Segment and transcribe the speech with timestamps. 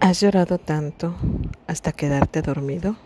[0.00, 1.14] ¿Has llorado tanto
[1.66, 2.96] hasta quedarte dormido?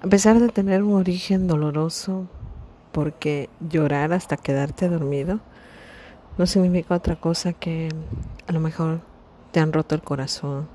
[0.00, 2.28] A pesar de tener un origen doloroso,
[2.92, 5.40] porque llorar hasta quedarte dormido
[6.38, 7.88] no significa otra cosa que
[8.46, 9.00] a lo mejor
[9.50, 10.68] te han roto el corazón,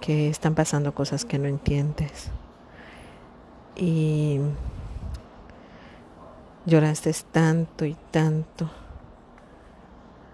[0.00, 2.30] que están pasando cosas que no entiendes
[3.74, 4.38] y
[6.66, 8.70] lloraste tanto y tanto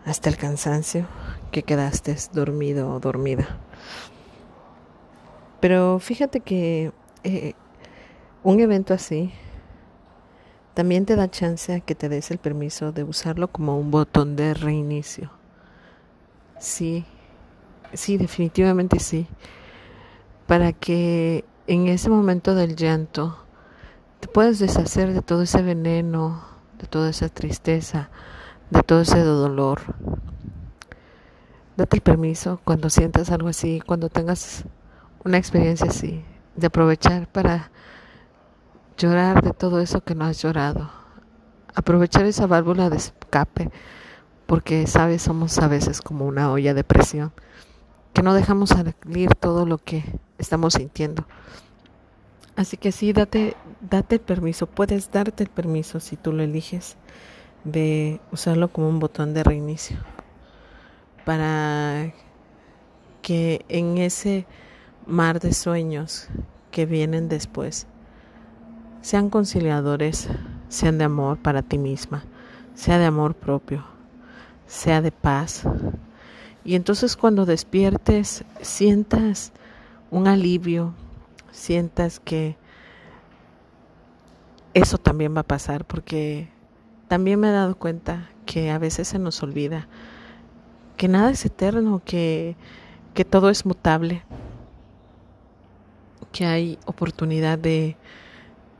[0.04, 1.06] hasta el cansancio
[1.52, 3.60] que quedaste dormido o dormida.
[5.60, 6.90] Pero fíjate que
[7.22, 7.54] eh,
[8.42, 9.32] un evento así
[10.74, 14.34] también te da chance a que te des el permiso de usarlo como un botón
[14.34, 15.30] de reinicio.
[16.58, 17.04] Sí,
[17.92, 19.26] sí, definitivamente sí.
[20.46, 23.38] Para que en ese momento del llanto
[24.20, 26.42] te puedas deshacer de todo ese veneno,
[26.78, 28.10] de toda esa tristeza,
[28.70, 29.80] de todo ese dolor.
[31.74, 34.64] Date el permiso cuando sientas algo así, cuando tengas
[35.24, 36.22] una experiencia así,
[36.54, 37.70] de aprovechar para
[38.98, 40.90] llorar de todo eso que no has llorado.
[41.74, 43.70] Aprovechar esa válvula de escape,
[44.46, 47.32] porque sabes, somos a veces como una olla de presión,
[48.12, 50.04] que no dejamos salir todo lo que
[50.36, 51.24] estamos sintiendo.
[52.54, 56.98] Así que sí, date, date el permiso, puedes darte el permiso si tú lo eliges
[57.64, 59.96] de usarlo como un botón de reinicio
[61.24, 62.12] para
[63.22, 64.46] que en ese
[65.06, 66.28] mar de sueños
[66.70, 67.86] que vienen después
[69.00, 70.28] sean conciliadores,
[70.68, 72.24] sean de amor para ti misma,
[72.74, 73.84] sea de amor propio,
[74.66, 75.64] sea de paz.
[76.64, 79.52] Y entonces cuando despiertes sientas
[80.10, 80.94] un alivio,
[81.50, 82.56] sientas que
[84.74, 86.48] eso también va a pasar porque
[87.08, 89.88] también me he dado cuenta que a veces se nos olvida
[90.96, 92.56] que nada es eterno, que,
[93.14, 94.22] que todo es mutable,
[96.32, 97.96] que hay oportunidad de,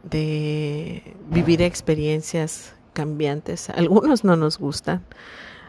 [0.03, 3.70] de vivir experiencias cambiantes.
[3.70, 5.03] Algunos no nos gustan,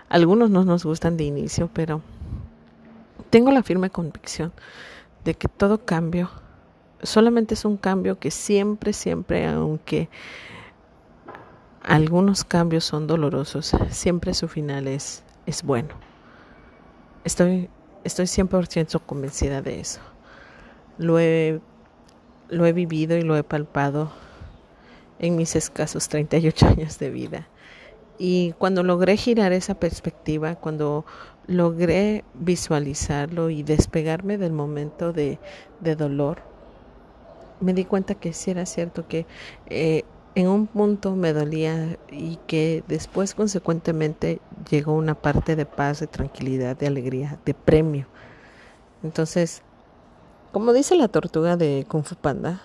[0.10, 2.02] algunos no nos gustan de inicio, pero
[3.30, 4.54] tengo la firme convicción
[5.24, 6.30] de que todo cambio
[7.04, 10.10] solamente es un cambio que siempre, siempre, aunque
[11.84, 15.90] algunos cambios son dolorosos, siempre su final es, es bueno.
[17.24, 17.70] Estoy,
[18.04, 20.02] estoy 100% convencida de eso.
[20.98, 21.62] Lo he,
[22.50, 24.12] lo he vivido y lo he palpado
[25.20, 27.48] en mis escasos 38 años de vida.
[28.18, 31.06] Y cuando logré girar esa perspectiva, cuando
[31.48, 35.40] logré visualizarlo y despegarme del momento de,
[35.80, 36.42] de dolor,
[37.60, 39.26] me di cuenta que sí era cierto que
[39.68, 40.04] eh,
[40.36, 44.40] en un punto me dolía y que después consecuentemente
[44.70, 48.08] llegó una parte de paz, de tranquilidad, de alegría, de premio.
[49.04, 49.62] Entonces,
[50.52, 52.62] como dice la tortuga de Kung Fu Panda,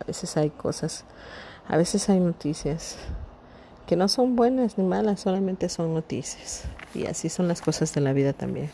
[0.00, 1.04] a veces hay cosas,
[1.68, 2.96] a veces hay noticias
[3.86, 6.64] que no son buenas ni malas, solamente son noticias.
[6.94, 8.70] Y así son las cosas de la vida también.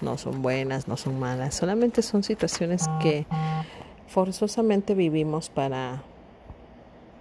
[0.00, 3.26] No son buenas, no son malas, solamente son situaciones que
[4.08, 6.02] forzosamente vivimos para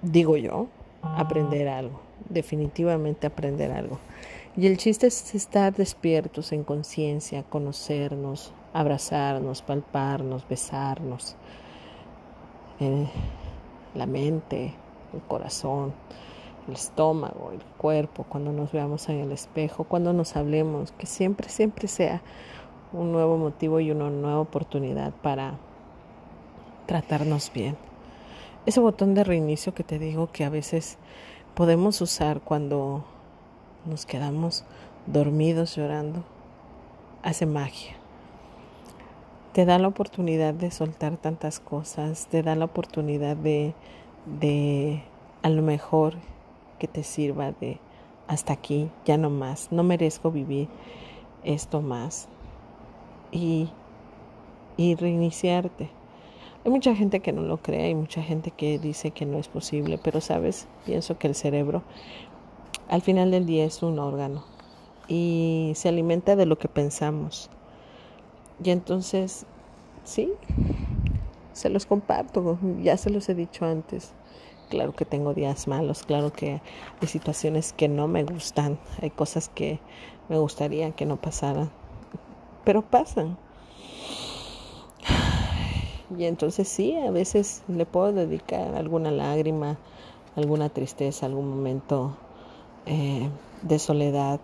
[0.02, 0.68] digo yo,
[1.02, 2.00] aprender algo,
[2.30, 4.00] definitivamente aprender algo.
[4.56, 11.36] Y el chiste es estar despiertos en conciencia, conocernos, abrazarnos, palparnos, besarnos,
[12.80, 13.08] eh,
[13.96, 14.74] la mente,
[15.14, 15.94] el corazón,
[16.68, 21.50] el estómago, el cuerpo, cuando nos veamos en el espejo, cuando nos hablemos, que siempre,
[21.50, 22.22] siempre sea
[22.92, 25.58] un nuevo motivo y una nueva oportunidad para
[26.88, 27.89] tratarnos bien
[28.66, 30.97] ese botón de reinicio que te digo que a veces
[31.56, 33.03] podemos usar cuando
[33.86, 34.66] nos quedamos
[35.08, 36.24] dormidos llorando,
[37.24, 37.96] hace magia.
[39.53, 43.74] Te da la oportunidad de soltar tantas cosas, te da la oportunidad de,
[44.40, 45.03] de
[45.42, 46.16] a lo mejor
[46.78, 47.80] que te sirva de
[48.28, 50.68] hasta aquí, ya no más, no merezco vivir
[51.44, 52.28] esto más.
[53.31, 53.69] Y,
[54.78, 55.89] y reiniciarte.
[56.66, 59.48] Hay mucha gente que no lo cree, hay mucha gente que dice que no es
[59.48, 61.84] posible, pero sabes, pienso que el cerebro
[62.90, 64.44] al final del día es un órgano
[65.08, 67.50] y se alimenta de lo que pensamos.
[68.62, 69.46] Y entonces,
[70.04, 70.34] sí,
[71.54, 74.12] se los comparto, ya se los he dicho antes.
[74.70, 76.62] Claro que tengo días malos, claro que
[77.02, 79.80] hay situaciones que no me gustan, hay cosas que
[80.28, 81.72] me gustaría que no pasaran,
[82.66, 83.38] pero pasan.
[86.18, 89.78] Y entonces sí, a veces le puedo dedicar alguna lágrima,
[90.36, 92.16] alguna tristeza, algún momento
[92.88, 93.30] eh,
[93.62, 94.40] de soledad.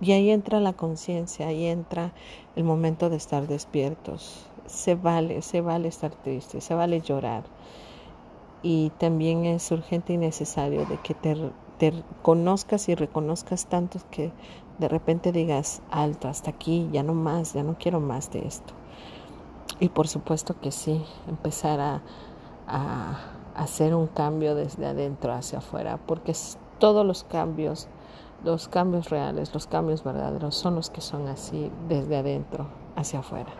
[0.00, 2.12] Y ahí entra la conciencia, ahí entra
[2.54, 4.46] el momento de estar despiertos.
[4.66, 7.42] Se vale, se vale estar triste, se vale llorar.
[8.62, 11.36] Y también es urgente y necesario de que te,
[11.78, 11.92] te
[12.22, 14.30] conozcas y reconozcas tanto que
[14.78, 18.79] de repente digas alto, hasta aquí, ya no más, ya no quiero más de esto.
[19.80, 22.02] Y por supuesto que sí, empezar a,
[22.68, 23.18] a,
[23.54, 26.34] hacer un cambio desde adentro hacia afuera, porque
[26.78, 27.88] todos los cambios
[28.44, 32.66] los cambios reales, los cambios verdaderos son los que son así desde adentro
[32.96, 33.50] hacia afuera.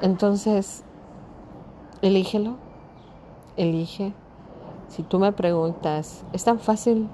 [0.00, 0.84] Entonces,
[2.00, 2.56] elígelo,
[3.56, 4.14] elige.
[4.88, 7.08] Si tú me preguntas, es tan fácil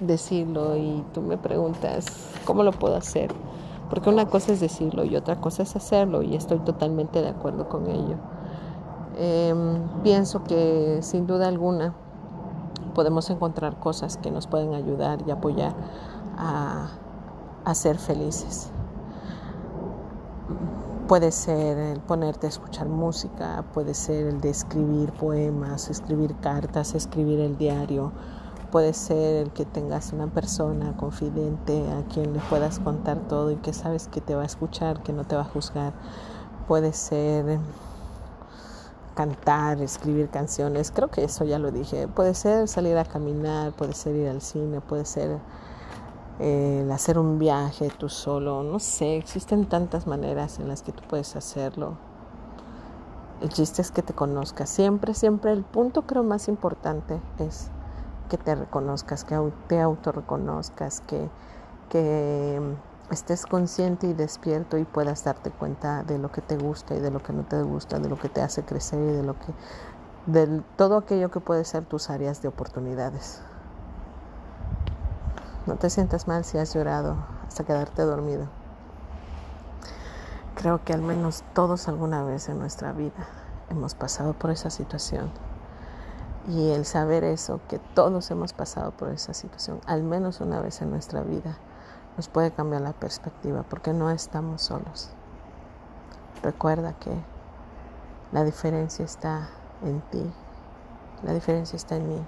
[0.00, 2.06] decirlo y tú me preguntas,
[2.44, 3.30] ¿cómo lo puedo hacer?
[3.90, 7.68] Porque una cosa es decirlo y otra cosa es hacerlo y estoy totalmente de acuerdo
[7.68, 8.16] con ello.
[9.16, 11.94] Em, pienso que sin duda alguna
[12.94, 15.74] podemos encontrar cosas que nos pueden ayudar y apoyar
[16.36, 16.88] a,
[17.74, 18.70] ser felices.
[21.08, 26.94] Puede ser el ponerte a escuchar música, puede ser el de escribir poemas, escribir cartas,
[26.94, 28.12] escribir el diario,
[28.74, 33.56] puede ser el que tengas una persona confidente a quien le puedas contar todo y
[33.56, 35.92] que sabes que te va a escuchar, que no te va a juzgar,
[36.66, 37.60] puede ser
[39.14, 42.08] cantar, escribir canciones, creo que eso ya lo dije.
[42.08, 45.38] Puede ser salir a caminar, puede ser ir al cine, puede ser
[46.40, 51.04] eh, hacer un viaje tú solo, no sé, existen tantas maneras en las que tú
[51.08, 51.96] puedes hacerlo.
[53.40, 54.68] El chiste es que te conozcas.
[54.68, 57.70] Siempre, siempre el punto creo más importante es
[58.28, 59.38] que te reconozcas, que
[59.68, 61.28] te autorreconozcas, que,
[61.90, 62.60] que
[63.10, 67.10] estés consciente y despierto y puedas darte cuenta de lo que te gusta y de
[67.10, 69.52] lo que no te gusta, de lo que te hace crecer y de lo que
[70.26, 73.42] de todo aquello que puede ser tus áreas de oportunidades.
[75.66, 77.16] No te sientas mal si has llorado
[77.46, 78.48] hasta quedarte dormido.
[80.54, 83.26] Creo que al menos todos alguna vez en nuestra vida
[83.68, 85.30] hemos pasado por esa situación.
[86.48, 90.82] Y el saber eso, que todos hemos pasado por esa situación, al menos una vez
[90.82, 91.56] en nuestra vida,
[92.16, 95.10] nos puede cambiar la perspectiva porque no estamos solos.
[96.42, 97.10] Recuerda que
[98.32, 99.48] la diferencia está
[99.82, 100.32] en ti,
[101.22, 102.22] la diferencia está en mí.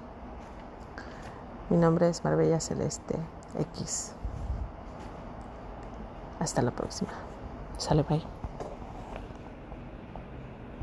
[1.69, 3.19] Mi nombre es Marbella Celeste
[3.59, 4.13] X.
[6.41, 7.11] Hasta la próxima.
[7.77, 8.36] Sale, bye.